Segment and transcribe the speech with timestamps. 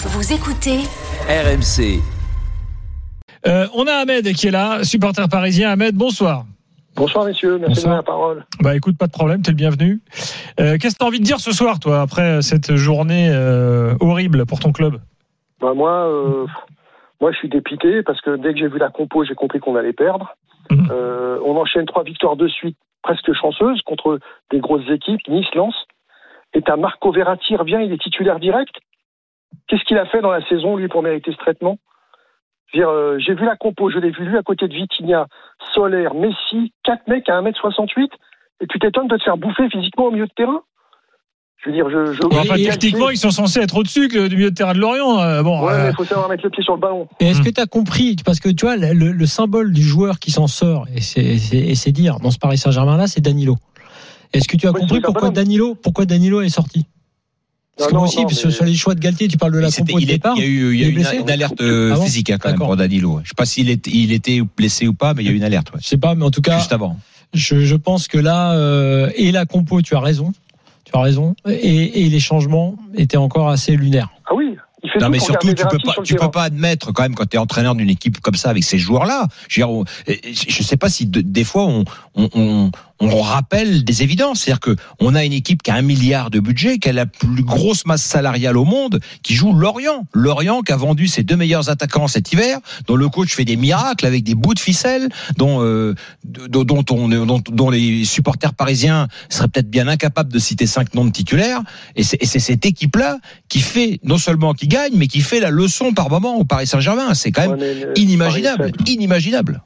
[0.00, 0.78] Vous écoutez
[1.28, 2.00] RMC.
[3.46, 5.70] Euh, on a Ahmed qui est là, supporter parisien.
[5.70, 6.44] Ahmed, bonsoir.
[6.94, 7.92] Bonsoir messieurs, merci Bonsoir.
[7.94, 8.46] de la parole.
[8.60, 10.00] Bah écoute, pas de problème, t'es le bienvenu.
[10.60, 14.46] Euh, Qu'est-ce que t'as envie de dire ce soir, toi, après cette journée euh, horrible
[14.46, 15.00] pour ton club?
[15.60, 16.46] Bah, moi, euh,
[17.20, 19.74] moi, je suis dépité parce que dès que j'ai vu la compo, j'ai compris qu'on
[19.76, 20.36] allait perdre.
[20.70, 20.88] Mhm.
[20.92, 24.20] Euh, on enchaîne trois victoires de suite, presque chanceuses, contre
[24.52, 25.74] des grosses équipes, Nice, Lens.
[26.54, 28.74] Et t'as Marco Verratti revient, il est titulaire direct.
[29.66, 31.78] Qu'est-ce qu'il a fait dans la saison, lui, pour mériter ce traitement?
[32.72, 34.74] Je veux dire, euh, J'ai vu la compo, je l'ai vu lui à côté de
[34.74, 35.26] Vitinha,
[35.74, 38.08] Solaire, Messi, quatre mecs à 1m68,
[38.60, 40.60] et tu t'étonnes de te faire bouffer physiquement au milieu de terrain?
[41.64, 42.12] Je veux dire, je...
[42.12, 44.78] je Enfin, je- techniquement, ils sont censés être au-dessus que du milieu de terrain de
[44.78, 45.18] Lorient.
[45.20, 47.08] euh, bon, Ouais, euh, mais il faut savoir mettre le pied sur le ballon.
[47.20, 47.44] Et est-ce Hmm.
[47.44, 50.46] que tu as compris Parce que tu vois, le, le symbole du joueur qui s'en
[50.46, 53.56] sort, et c'est- dire, dans ce Paris Saint-Germain-là, c'est Danilo.
[54.32, 55.30] Est-ce que tu as Oui, compris pourquoi.
[55.30, 56.86] Danilo, pourquoi Danilo est sorti?
[57.78, 59.28] Parce que Non, moi non, aussi, non, parce que mais- sur les choix de Galtier,
[59.28, 60.34] tu parles de la compo de il, est- départ.
[60.36, 62.02] il y a eu, il y a eu une, blessé une alerte euh, Ah bon
[62.04, 63.20] physique hein, quand même pour Danilo.
[63.22, 65.36] Je sais pas s'il était, il était blessé ou pas, mais il y a eu
[65.36, 65.72] une alerte.
[65.72, 65.78] ouais.
[65.80, 66.98] Je sais pas, mais en tout cas, Juste avant.
[67.32, 70.32] je, je pense que là, euh, et la compo, tu as raison.
[70.84, 71.34] Tu as raison.
[71.48, 74.08] Et, et les changements étaient encore assez lunaires.
[74.28, 74.56] Ah oui,
[75.00, 77.74] Non, mais surtout, tu peux pas, peux pas admettre quand même quand tu es entraîneur
[77.74, 79.26] d'une équipe comme ça avec ces joueurs-là.
[79.48, 79.84] Je veux dire,
[80.48, 84.40] je sais pas si de- des fois on, on, on, on rappelle des évidences.
[84.40, 87.06] C'est-à-dire que on a une équipe qui a un milliard de budget, qui a la
[87.06, 90.06] plus grosse masse salariale au monde, qui joue Lorient.
[90.12, 93.56] Lorient qui a vendu ses deux meilleurs attaquants cet hiver, dont le coach fait des
[93.56, 98.54] miracles avec des bouts de ficelle, dont euh, dont, dont, on, dont, dont les supporters
[98.54, 101.62] parisiens seraient peut-être bien incapables de citer cinq noms de titulaires.
[101.96, 105.40] Et c'est et c'est cette équipe-là qui fait non seulement qui gagne, mais qui fait
[105.40, 107.14] la leçon par moment au Paris Saint-Germain.
[107.14, 109.62] C'est quand même inimaginable, inimaginable.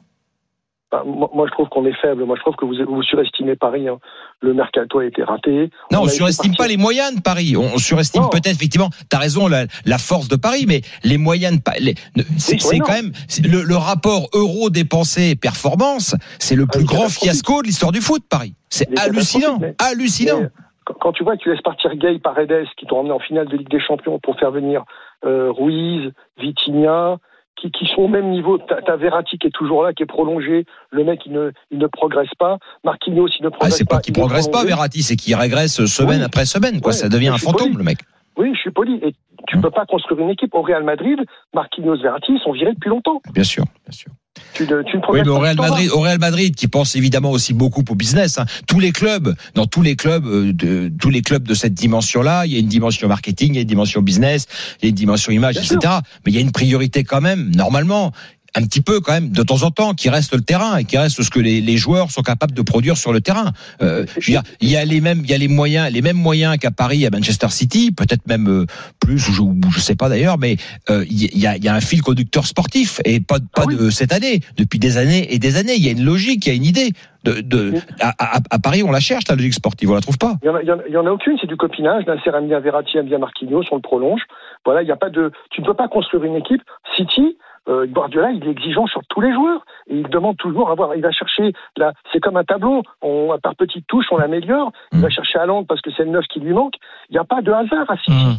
[0.93, 2.23] Bah, moi, moi, je trouve qu'on est faible.
[2.23, 3.87] Moi, je trouve que vous, vous surestimez Paris.
[3.87, 3.97] hein.
[4.41, 5.71] Le mercato a été raté.
[5.91, 7.55] Non, on, été surestime pas les moyens de Paris.
[7.57, 8.89] On, on surestime peut-être effectivement.
[9.09, 12.63] T'as raison, la, la force de Paris, mais les moyens de Pa- les- ne- c'est
[12.69, 13.11] Oui, quand même
[13.43, 16.15] le, le rapport euro dépensé performance.
[16.37, 18.53] C'est le Ah, plus grand fiasco de l'histoire du foot, Paris.
[18.69, 20.41] C'est hallucinant, hallucinant.
[20.41, 20.47] Mais
[20.85, 23.47] quand- Quand tu vois que tu laisses partir Gay Paredes, qui t'ont emmené en finale
[23.47, 24.83] de Ligue des Champions pour faire venir
[25.25, 27.17] euh, Ruiz, Vitinha,
[27.55, 28.57] qui, qui sont au même niveau.
[28.57, 30.65] T'as Verratti qui est toujours là, qui est prolongé.
[30.91, 32.57] Le mec, il ne, il ne progresse pas.
[32.83, 34.63] Marquinhos, il ne Ah, progresse c'est pas qu'il il est progresse pas.
[34.65, 36.25] Verratti, c'est qu'il régresse semaine Oui.
[36.25, 36.81] après semaine.
[36.81, 37.77] Quoi, Ouais, ça devient un fantôme, poli.
[37.77, 37.99] le mec.
[38.37, 38.99] Oui, je suis poli.
[39.03, 39.13] Et
[39.47, 39.61] tu Hum.
[39.61, 40.53] peux pas construire une équipe.
[40.55, 41.19] Au Real Madrid,
[41.53, 43.21] Marquinhos, Verratti, ils sont virés depuis longtemps.
[43.33, 44.11] Bien sûr, bien sûr.
[44.53, 45.55] Tu ne, tu ne Oui, mais au Real.
[45.57, 48.37] Madrid, au Real Madrid, qui pense évidemment aussi beaucoup au business.
[48.37, 48.45] hein.
[48.67, 52.45] Tous les clubs, dans tous les clubs, euh, de tous les clubs de cette dimension-là,
[52.45, 54.47] il y a une dimension marketing, il y a une dimension business,
[54.81, 55.79] il y a une dimension image, Bien etc.
[56.25, 58.11] Mais il y a une priorité quand même, normalement.
[58.55, 60.97] Un petit peu quand même de temps en temps qui reste le terrain et qui
[60.97, 63.51] reste ce que les, les joueurs sont capables de produire sur le terrain.
[63.81, 66.01] Euh, je veux dire, il y a les mêmes, il y a les moyens, les
[66.03, 68.65] mêmes moyens qu'à Paris, à Manchester City, peut-être même euh,
[68.99, 70.57] plus, ou je, je sais pas d'ailleurs, mais
[70.89, 73.65] euh, il y, a, il y a un fil conducteur sportif et pas, pas Ah
[73.67, 73.75] oui.
[73.75, 75.73] de cette année, depuis des années et des années.
[75.75, 76.91] Il y a une logique, il y a une idée.
[77.23, 80.17] De, de à, à- à Paris, on la cherche la logique sportive, on la trouve
[80.17, 80.35] pas.
[80.43, 80.55] Il y en
[80.99, 82.03] en en a aucune, c'est du copinage.
[82.05, 84.19] Nasser bien Verratti, bien Marquinhos, on le prolonge.
[84.65, 86.61] Voilà, il y a pas de, tu ne peux pas construire une équipe.
[86.97, 87.37] City,
[87.69, 89.65] euh, Guardiola, il est exigeant sur tous les joueurs.
[89.89, 92.83] Il demande toujours à voir, il va chercher, là, c'est comme un tableau.
[93.01, 94.71] On, par petites touches, on l'améliore.
[94.91, 95.11] Il va Mm.
[95.11, 96.73] chercher à Londres parce que c'est le neuf qui lui manque.
[97.09, 98.11] Il n'y a pas de hasard à City.
[98.11, 98.35] hum.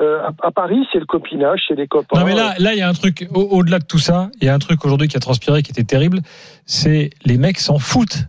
[0.00, 2.20] Euh, à, à Paris, c'est le copinage, c'est les copains.
[2.20, 4.30] Non mais là, là, il y a un truc au- au-delà de tout ça.
[4.40, 6.20] Il y a un truc aujourd'hui qui a transpiré, qui était terrible.
[6.66, 8.26] C'est les mecs s'en foutent.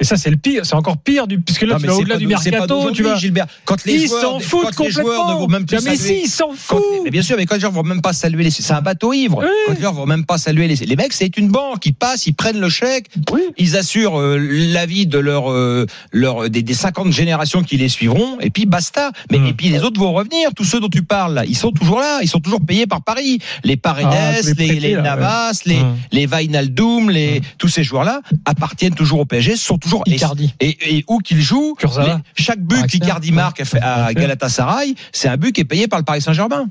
[0.00, 0.66] Et ça, c'est le pire.
[0.66, 2.90] C'est encore pire du puisque là, Non, tu vas c'est au-delà du mercato.
[2.90, 3.14] Tu vas.
[3.14, 3.46] Gilbert.
[3.64, 5.38] Quand les Ils joueurs, s'en foutent quand les joueurs ne complètement.
[5.38, 6.82] vont même plus mais si, ils s'en Quand- foutent.
[7.04, 9.12] mais bien sûr, mais quand les gens vont même pas saluer les, c'est un bateau
[9.12, 9.38] ivre.
[9.38, 9.46] Oui.
[9.68, 11.86] Quand les gens vont même pas saluer les, les mecs, c'est une banque.
[11.86, 13.40] Ils passent, ils prennent le chèque, Oui.
[13.56, 17.88] ils assurent euh, la vie de leur, euh, leur des, des 50 générations qui les
[17.88, 19.12] suivront, et puis basta.
[19.30, 19.46] Mais Mm.
[19.46, 20.50] et puis les autres vont revenir.
[20.56, 22.18] Tous ceux dont tu parles, là, ils sont toujours là.
[22.20, 23.38] Ils sont toujours payés par Paris.
[23.62, 25.96] Les Paredes, Ah, les les, prêtés, les Navas, les Mm.
[26.10, 30.54] les Vainaldum, les tous ces joueurs-là appartiennent toujours au PSG, sont toujours et, Icardi.
[30.60, 31.18] et, et où.
[31.20, 32.06] Kurzawa.
[32.06, 32.98] les- chaque but Draxler.
[33.00, 34.12] qu'Icardi marque à, à.
[34.14, 36.66] Galatasaray, c'est un but qui est payé par le Paris Saint-Germain.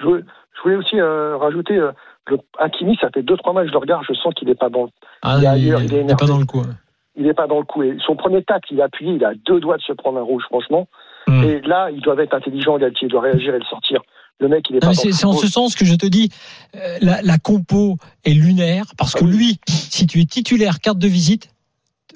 [0.00, 0.22] Je voulais,
[0.56, 1.92] je voulais aussi euh, rajouter, euh,
[2.26, 4.68] le, Hakimi, ça fait deux trois matchs, je le regarde, je sens qu'il n'est pas
[4.70, 4.90] dans, le-
[5.22, 6.16] Ah, Il est il, ailleurs, il est il est énervé.
[6.20, 6.60] pas dans le coup.
[6.60, 6.76] hein.
[7.16, 7.82] il est pas dans le coup.
[7.82, 10.22] Et son premier tacle, il a appuyé, il a deux doigts de se prendre un
[10.22, 10.88] rouge, franchement.
[11.28, 11.42] Mm.
[11.44, 14.00] Et là, ils doivent être intelligents, Galtier, il doit réagir et le sortir.
[14.38, 16.30] Le mec, il est Non, pas c'est en ce sens que je te dis,
[16.74, 19.36] euh, la, la compo est lunaire parce que Ah oui.
[19.36, 21.50] lui, si tu es titulaire carte de visite,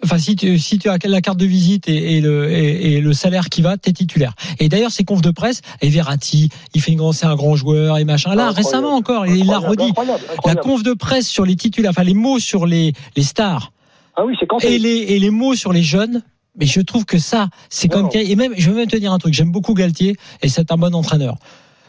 [0.04, 3.00] enfin si tu, si tu as la carte de visite et, et le, et, et
[3.00, 4.34] le salaire qui va, t'es titulaire.
[4.60, 7.56] Et d'ailleurs, ces confs de presse, et Verratti, il fait une grande, c'est un grand
[7.56, 8.34] joueur et machin.
[8.34, 8.56] Là, Incroyable.
[8.56, 9.84] récemment encore, il l'a redit.
[9.84, 13.72] incroyable, La conf de presse sur les titulaires, enfin les mots sur les, les stars
[14.16, 16.22] Ah oui, c'est quand et les, et les mots sur les jeunes.
[16.58, 19.18] Mais je trouve que ça, c'est comme et même je veux même te dire un
[19.18, 19.34] truc.
[19.34, 21.36] J'aime beaucoup Galtier et c'est un bon entraîneur.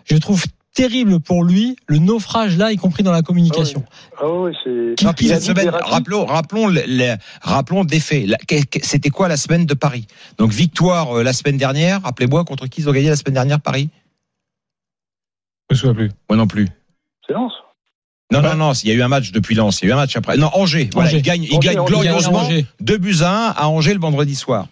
[0.05, 0.43] Je trouve
[0.75, 3.83] terrible pour lui le naufrage là, y compris dans la communication.
[4.19, 5.03] Ah oui, c'est.
[5.03, 8.29] Non, puis Il a cette dit semaine, Verratti- rappelons, rappelons, les- les- rappelons des faits.
[8.83, 10.05] C'était quoi la semaine de Paris?
[10.37, 12.01] Donc victoire euh, la semaine dernière.
[12.03, 13.89] Rappelez-moi contre qui ils ont gagné la semaine dernière Paris?
[15.69, 16.11] Je me souviens plus.
[16.29, 16.67] Moi non plus.
[17.25, 17.51] C'est Lens?
[18.31, 18.49] Non, Ouais.
[18.49, 18.73] non, non.
[18.73, 19.79] Il y a eu un match depuis Lens.
[19.81, 20.37] Il y a eu un match après.
[20.37, 20.89] Non, Angers.
[20.93, 22.65] Voilà, ils gagnent, gagnent Angers, glorieusement Angers.
[22.81, 24.67] 2 buts à 1 à Angers le vendredi soir.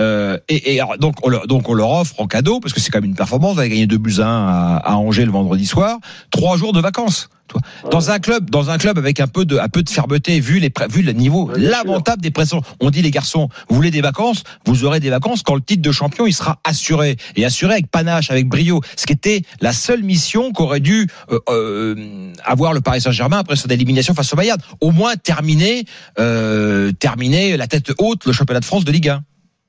[0.00, 2.80] Euh, et, et alors, donc, on leur, donc on leur offre en cadeau parce que
[2.80, 3.58] c'est quand même une performance.
[3.58, 5.98] Avez gagné 2 buts à 1 à, à Angers le vendredi soir.
[6.30, 7.28] Trois jours de vacances.
[7.48, 7.60] Toi.
[7.90, 10.60] Dans un club, dans un club avec un peu de, un peu de fermeté, vu
[10.60, 12.62] les, vu le niveau Ouais, lamentable des pressions.
[12.80, 15.82] On dit les garçons, vous voulez des vacances, vous aurez des vacances quand le titre
[15.82, 18.80] de champion il sera assuré et assuré avec panache, avec brio.
[18.96, 23.56] Ce qui était la seule mission qu'aurait dû euh, euh, avoir le Paris Saint-Germain après
[23.56, 24.60] son élimination face au Bayern.
[24.80, 25.84] Au moins terminer,
[26.20, 29.24] euh, terminer la tête haute le championnat de France de Ligue 1.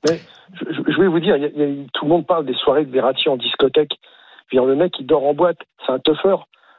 [0.08, 2.26] Je, je- je vais vous dire, il y a- il y a- tout le monde
[2.26, 3.92] parle des soirées de Verratti en discothèque.
[4.50, 6.36] Je veux dire, le mec, il dort en boîte, c'est un tougher.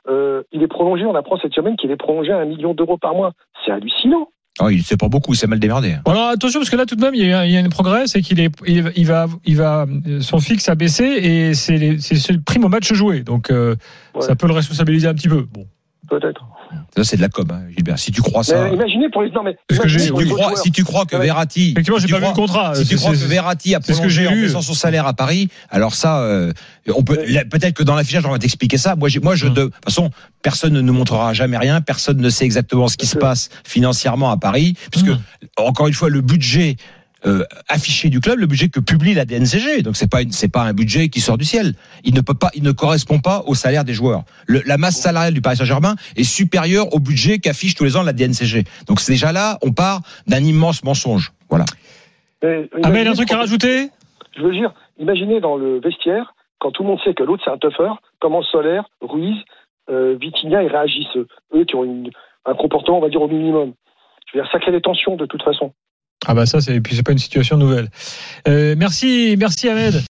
[0.10, 2.98] Euh, il est prolongé, on apprend cette semaine qu'il est prolongé à un million d'euros
[2.98, 3.31] par mois.
[3.66, 4.28] C'est hallucinant.
[4.62, 5.96] Oh, il c'est pas beaucoup, c'est mal démerdé.
[6.06, 7.60] Alors attention parce que là tout de même il y a, un- il y a
[7.60, 9.88] une progrès, c'est qu'il est, il, il va, il va,
[10.22, 13.50] son fixe a baissé et c'est les- c'est c'est le prime au match joué, donc
[13.50, 13.76] euh,
[14.14, 14.22] Ouais.
[14.22, 15.48] ça peut le responsabiliser un petit peu.
[15.52, 15.66] Bon,
[16.10, 16.44] Peut-être.
[16.96, 17.98] Ça c'est de la com, hein, Gilbert.
[17.98, 19.32] Si tu crois Mais ça, imaginez pour les.
[19.32, 19.56] Non, mais.
[19.68, 21.16] Que si tu crois, autres si tu crois que.
[21.16, 22.76] Verratti, effectivement j'ai pas vu crois- le contrat.
[22.76, 24.42] Si tu crois que Verratti a c'est ce que prolongé j'ai en lu.
[24.44, 26.52] baissant son salaire à Paris, alors ça, euh,
[26.94, 27.18] on peut
[27.50, 28.96] peut-être que dans l'affichage on va t'expliquer ça.
[28.96, 30.10] Moi, j'ai- moi, je de, toute façon,
[30.42, 31.80] personne ne nous montrera jamais rien.
[31.82, 35.20] Personne ne sait exactement ce qui se passe financièrement à Paris, puisque Hum.
[35.58, 36.76] encore une fois, le budget
[37.25, 39.81] euh, affiché du club, le budget que publie la DNCG.
[39.81, 41.74] Donc c'est pas une, c'est pas un budget qui sort du ciel.
[42.04, 44.24] Il ne peut pas, il ne correspond pas au salaire des joueurs.
[44.46, 48.04] Le- la masse salariale du Paris Saint-Germain est supérieure au budget qu'affiche tous les ans
[48.04, 48.66] la DNCG.
[48.88, 51.31] Donc c'est déjà là, on part d'un immense mensonge.
[51.50, 51.66] Voilà.
[52.42, 53.90] Mais Ahmed, imaginez un truc à rajouter?
[54.36, 57.52] Je veux dire, imaginez dans le vestiaire, quand tout le monde sait que l'autre c'est
[57.52, 59.36] un tougher, comment Solaire, Ruiz,
[59.90, 61.16] euh, Vitinha, ils réagissent.
[61.56, 62.10] Eux qui ont une-
[62.46, 63.74] un comportement, on va dire, au minimum.
[64.31, 65.74] Je veux dire, ça crée des tensions de toute façon.
[66.25, 67.90] Ah bah ça c'est, puis c'est pas une situation nouvelle.
[68.48, 70.02] Euh, merci, merci Ahmed.